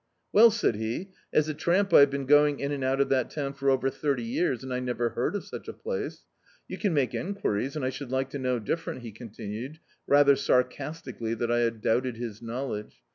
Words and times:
"Well," 0.33 0.49
said 0.49 0.77
he, 0.77 1.11
"as 1.31 1.47
a 1.47 1.53
tramp 1.53 1.93
I 1.93 1.99
have 1.99 2.09
been 2.09 2.25
going 2.25 2.59
in 2.59 2.71
and 2.71 2.83
out 2.83 2.99
of 2.99 3.09
that 3.09 3.29
town 3.29 3.53
for 3.53 3.69
over 3.69 3.87
thirty 3.91 4.23
years, 4.23 4.63
and 4.63 4.73
I 4.73 4.79
never 4.79 5.09
heard 5.09 5.35
of 5.35 5.45
such 5.45 5.67
a 5.67 5.73
place. 5.73 6.25
You 6.67 6.79
can 6.79 6.91
make 6.95 7.13
en 7.13 7.35
quiries, 7.35 7.75
and 7.75 7.85
I 7.85 7.91
should 7.91 8.09
like 8.09 8.31
to 8.31 8.39
know 8.39 8.57
different," 8.57 9.03
he 9.03 9.11
continued, 9.11 9.77
rather 10.07 10.35
sarcastically 10.35 11.35
that 11.35 11.51
I 11.51 11.59
had 11.59 11.81
doubted 11.81 12.17
his 12.17 12.41
knowledge. 12.41 13.03